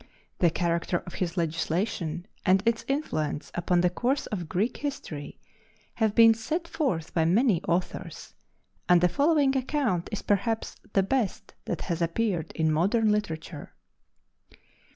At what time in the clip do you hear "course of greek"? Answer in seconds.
3.91-4.77